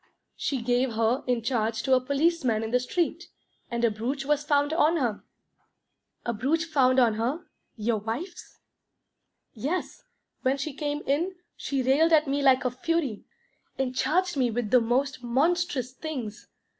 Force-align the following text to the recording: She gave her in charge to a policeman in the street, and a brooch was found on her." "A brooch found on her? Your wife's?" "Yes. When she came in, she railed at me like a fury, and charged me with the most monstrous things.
She 0.35 0.63
gave 0.63 0.93
her 0.93 1.23
in 1.27 1.43
charge 1.43 1.83
to 1.83 1.93
a 1.93 2.01
policeman 2.01 2.63
in 2.63 2.71
the 2.71 2.79
street, 2.79 3.25
and 3.69 3.85
a 3.85 3.91
brooch 3.91 4.25
was 4.25 4.43
found 4.43 4.73
on 4.73 4.97
her." 4.97 5.23
"A 6.25 6.33
brooch 6.33 6.65
found 6.65 6.97
on 6.99 7.13
her? 7.13 7.45
Your 7.75 7.99
wife's?" 7.99 8.57
"Yes. 9.53 10.01
When 10.41 10.57
she 10.57 10.73
came 10.73 11.03
in, 11.05 11.35
she 11.55 11.83
railed 11.83 12.13
at 12.13 12.27
me 12.27 12.41
like 12.41 12.65
a 12.65 12.71
fury, 12.71 13.25
and 13.77 13.95
charged 13.95 14.37
me 14.37 14.49
with 14.49 14.71
the 14.71 14.81
most 14.81 15.21
monstrous 15.21 15.91
things. 15.93 16.47